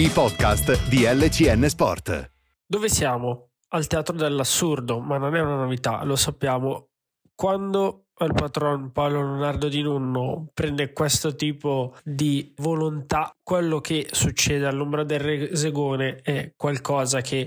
[0.00, 2.32] I podcast di LCN Sport.
[2.64, 3.50] Dove siamo?
[3.68, 6.88] Al teatro dell'assurdo, ma non è una novità, lo sappiamo.
[7.34, 14.64] Quando il patron Paolo Leonardo Di Nunno prende questo tipo di volontà, quello che succede
[14.64, 17.46] all'ombra del resegone è qualcosa che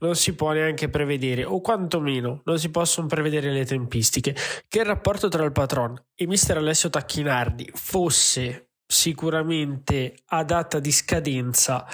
[0.00, 4.36] non si può neanche prevedere, o quantomeno non si possono prevedere le tempistiche.
[4.68, 10.92] Che il rapporto tra il patron e mister Alessio Tacchinardi fosse sicuramente a data di
[10.92, 11.84] scadenza,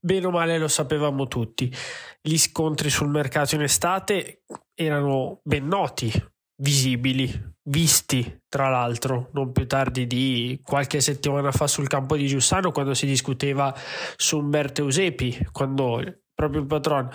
[0.00, 1.72] bene o male lo sapevamo tutti.
[2.20, 4.42] Gli scontri sul mercato in estate
[4.74, 6.10] erano ben noti,
[6.56, 7.30] visibili,
[7.68, 12.94] visti tra l'altro non più tardi di qualche settimana fa sul campo di Giussano quando
[12.94, 13.74] si discuteva
[14.16, 16.02] su Umberto Eusepi, quando
[16.36, 17.08] proprio il patron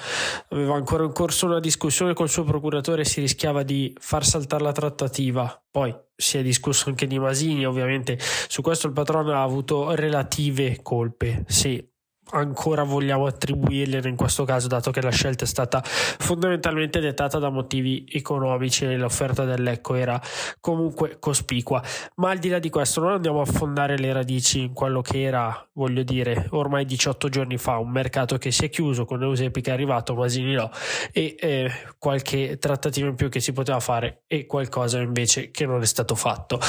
[0.49, 4.63] aveva ancora in corso una discussione col suo procuratore e si rischiava di far saltare
[4.63, 5.63] la trattativa.
[5.69, 10.81] Poi si è discusso anche di Masini, ovviamente su questo il patron ha avuto relative
[10.81, 11.43] colpe.
[11.47, 11.87] Sì,
[12.31, 17.49] ancora vogliamo attribuirgliene in questo caso, dato che la scelta è stata fondamentalmente dettata da
[17.49, 20.21] motivi economici e l'offerta dell'Ecco era
[20.59, 21.81] comunque cospicua.
[22.15, 25.21] Ma al di là di questo, non andiamo a fondare le radici in quello che
[25.21, 29.61] era, voglio dire, ormai 18 giorni fa, un mercato che si è chiuso con Eusepi
[29.61, 30.71] che è arrivato, Masini no,
[31.11, 35.81] e eh, qualche trattativa in più che si poteva fare e qualcosa invece che non
[35.81, 36.59] è stato fatto.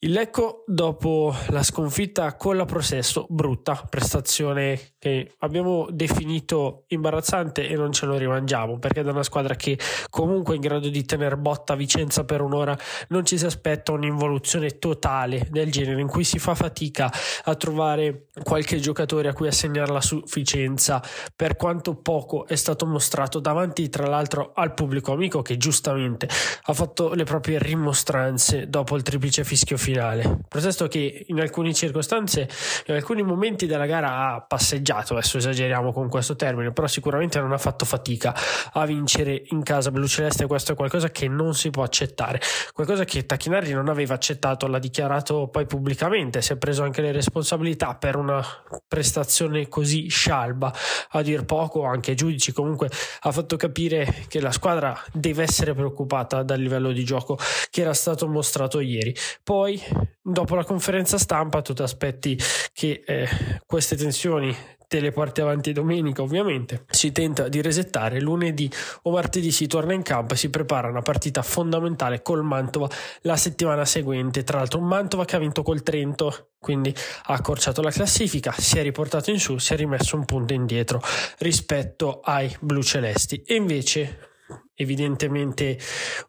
[0.00, 7.76] Il Lecco dopo la sconfitta con la Prosesso, brutta prestazione che abbiamo definito imbarazzante e
[7.76, 9.78] non ce lo rimangiamo perché da una squadra che
[10.10, 12.76] comunque è in grado di tenere botta a Vicenza per un'ora
[13.08, 17.10] non ci si aspetta un'involuzione totale del genere in cui si fa fatica
[17.44, 21.02] a trovare qualche giocatore a cui assegnare la sufficienza
[21.34, 26.28] per quanto poco è stato mostrato davanti tra l'altro al pubblico amico che giustamente
[26.64, 30.40] ha fatto le proprie rimostranze dopo il triplice fischio finale.
[30.48, 32.48] Protesto che in alcune circostanze,
[32.86, 37.52] in alcuni momenti della gara ha passeggiato, adesso esageriamo con questo termine, però sicuramente non
[37.52, 38.34] ha fatto fatica
[38.72, 42.40] a vincere in casa blu-celeste e questo è qualcosa che non si può accettare.
[42.72, 47.12] Qualcosa che Tacchinardi non aveva accettato, l'ha dichiarato poi pubblicamente, si è preso anche le
[47.12, 48.44] responsabilità per una
[48.88, 50.74] prestazione così scialba,
[51.10, 52.90] a dir poco, anche giudici comunque
[53.20, 57.38] ha fatto capire che la squadra deve essere preoccupata dal livello di gioco
[57.70, 59.14] che era stato mostrato ieri.
[59.44, 59.75] Poi
[60.22, 62.38] dopo la conferenza stampa tu ti aspetti
[62.72, 63.28] che eh,
[63.64, 64.54] queste tensioni
[64.88, 66.84] te le porti avanti domenica ovviamente.
[66.90, 68.20] Si tenta di resettare.
[68.20, 68.70] Lunedì
[69.02, 72.88] o martedì si torna in campo e si prepara una partita fondamentale col Mantova
[73.22, 74.44] la settimana seguente.
[74.44, 76.94] Tra l'altro un Mantova che ha vinto col Trento quindi
[77.26, 81.00] ha accorciato la classifica si è riportato in su si è rimesso un punto indietro
[81.38, 83.42] rispetto ai blu celesti.
[83.46, 84.35] E invece
[84.74, 85.78] evidentemente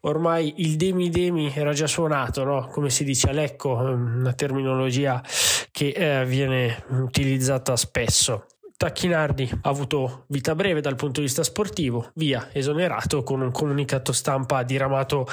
[0.02, 2.68] ormai il demi demi era già suonato, no?
[2.68, 5.24] come si dice a Lecco, una terminologia
[5.72, 8.46] che eh, viene utilizzata spesso.
[8.78, 14.14] Tacchinardi ha avuto vita breve dal punto di vista sportivo, via, esonerato con un comunicato
[14.14, 15.28] stampa diramato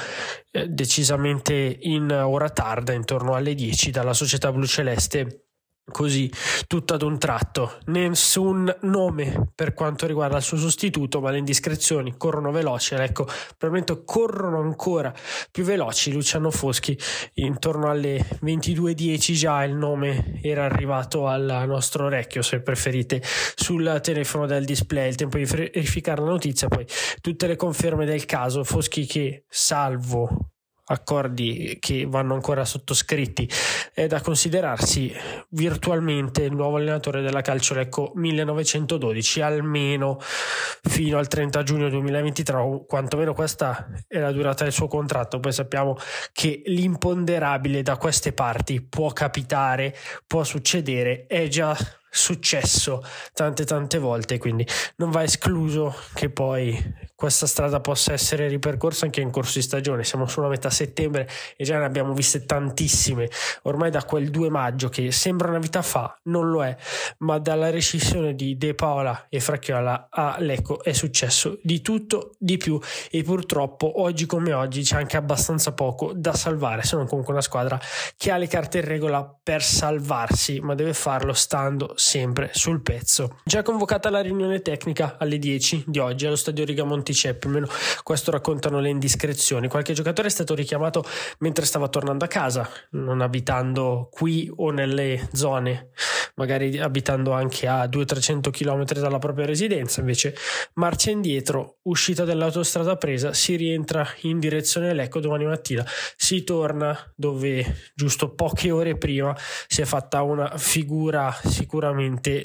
[0.49, 5.44] eh, decisamente in ora tarda, intorno alle 10, dalla società blu celeste
[5.91, 6.31] così
[6.67, 7.77] tutto ad un tratto.
[7.85, 12.95] Nessun nome per quanto riguarda il suo sostituto ma le indiscrezioni corrono veloci.
[12.95, 15.13] Ecco probabilmente corrono ancora
[15.51, 16.97] più veloci Luciano Foschi
[17.35, 23.21] intorno alle 22.10 già il nome era arrivato al nostro orecchio se preferite
[23.55, 25.09] sul telefono del display.
[25.09, 26.85] Il tempo di verificare la notizia poi
[27.21, 28.63] tutte le conferme del caso.
[28.63, 30.54] Foschi che salvo
[30.85, 33.49] accordi che vanno ancora sottoscritti
[33.93, 35.13] è da considerarsi
[35.49, 42.85] virtualmente il nuovo allenatore della Calcio Lecco 1912 almeno fino al 30 giugno 2023 o
[42.85, 45.39] quantomeno questa è la durata del suo contratto.
[45.39, 45.95] Poi sappiamo
[46.31, 49.95] che l'imponderabile da queste parti può capitare
[50.27, 51.75] può succedere è già
[52.15, 53.03] successo
[53.33, 54.65] tante tante volte quindi
[54.95, 60.03] non va escluso che poi questa strada possa essere ripercorsa anche in corso di stagione.
[60.03, 63.29] Siamo sulla metà settembre e già ne abbiamo viste tantissime.
[63.63, 66.75] Ormai da quel 2 maggio che sembra una vita fa non lo è
[67.19, 72.57] ma dalla rescissione di De Paola e Fracchiola a Lecco è successo di tutto di
[72.57, 72.79] più.
[73.09, 77.79] E purtroppo oggi come oggi c'è anche abbastanza poco da salvare sono comunque una squadra
[78.17, 83.39] che ha le carte in regola per salvarsi ma deve farlo stando sempre sul pezzo.
[83.43, 87.67] Già convocata la riunione tecnica alle 10 di oggi allo stadio Riga Monticeppi, almeno
[88.03, 89.67] questo raccontano le indiscrezioni.
[89.67, 91.03] Qualche giocatore è stato richiamato
[91.39, 95.89] mentre stava tornando a casa, non abitando qui o nelle zone,
[96.35, 100.35] magari abitando anche a 200-300 km dalla propria residenza, invece
[100.73, 105.83] marcia indietro, uscita dall'autostrada presa, si rientra in direzione Lecco domani mattina,
[106.15, 109.35] si torna dove giusto poche ore prima
[109.67, 111.94] si è fatta una figura sicuramente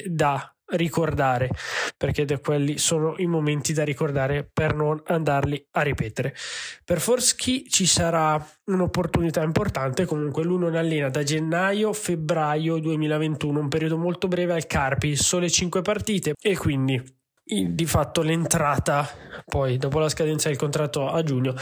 [0.07, 1.51] da ricordare,
[1.97, 6.35] perché quelli sono i momenti da ricordare per non andarli a ripetere.
[6.85, 13.69] Per Forsky ci sarà un'opportunità importante, comunque lui non allena da gennaio febbraio 2021, un
[13.69, 17.19] periodo molto breve al Carpi, sole 5 partite e quindi
[17.51, 19.09] di fatto l'entrata
[19.45, 21.55] poi dopo la scadenza del contratto a giugno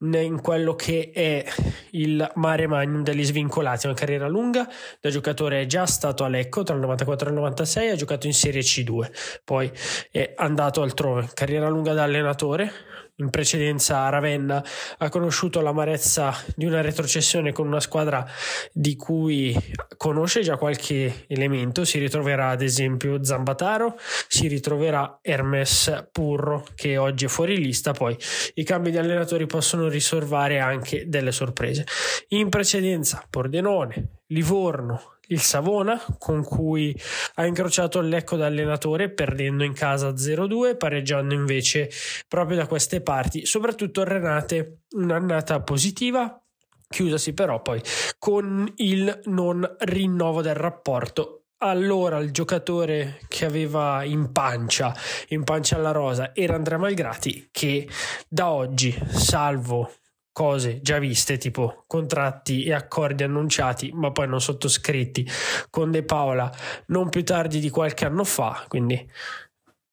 [0.00, 1.44] in quello che è
[1.92, 3.86] il mare magnum degli svincolati.
[3.86, 4.68] Una carriera lunga
[5.00, 8.26] da giocatore è già stato a Lecco tra il 94 e il 96 ha giocato
[8.26, 9.10] in Serie C2
[9.44, 9.70] poi
[10.10, 11.28] è andato altrove.
[11.32, 12.72] Carriera lunga da allenatore
[13.16, 14.62] in precedenza Ravenna
[14.98, 18.26] ha conosciuto l'amarezza di una retrocessione con una squadra
[18.72, 19.56] di cui
[19.96, 23.98] conosce già qualche elemento, si ritroverà ad esempio Zambataro,
[24.28, 28.16] si ritroverà Hermes Purro che oggi è fuori lista, poi
[28.54, 31.86] i cambi di allenatori possono riservare anche delle sorprese.
[32.28, 36.98] In precedenza Pordenone, Livorno, il Savona con cui
[37.34, 41.90] ha incrociato il Lecco da allenatore perdendo in casa 0-2 pareggiando invece
[42.28, 46.40] proprio da queste parti soprattutto Renate un'annata positiva
[46.88, 47.80] chiusasi però poi
[48.18, 51.42] con il non rinnovo del rapporto.
[51.58, 54.94] Allora il giocatore che aveva in pancia,
[55.28, 57.88] in pancia alla rosa, era Andrea Malgrati, che
[58.28, 59.90] da oggi, salvo
[60.36, 65.26] cose già viste, tipo contratti e accordi annunciati ma poi non sottoscritti
[65.70, 66.52] con De Paola
[66.88, 69.10] non più tardi di qualche anno fa, quindi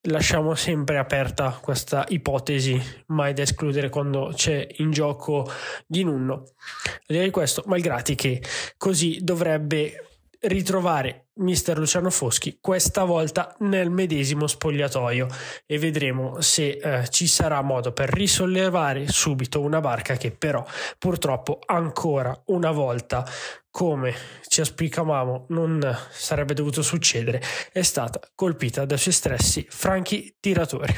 [0.09, 5.49] lasciamo sempre aperta questa ipotesi, mai da escludere quando c'è in gioco
[5.87, 6.51] di nullo.
[7.07, 8.43] Direi questo, malgrati che
[8.75, 10.12] così dovrebbe
[10.43, 15.27] ritrovare mister Luciano Foschi questa volta nel medesimo spogliatoio.
[15.65, 20.65] E vedremo se eh, ci sarà modo per risollevare subito una barca che però
[20.97, 23.25] purtroppo ancora una volta
[23.69, 24.13] come
[24.47, 27.41] ci auspicavamo non sarebbe dovuto succedere
[27.71, 30.93] è stata colpita dai suoi stressi franchi tiratori